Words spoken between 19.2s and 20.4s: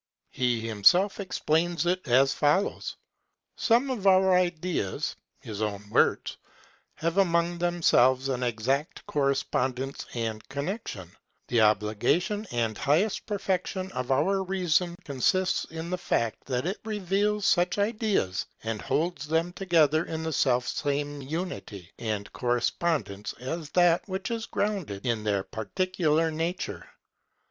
them together in the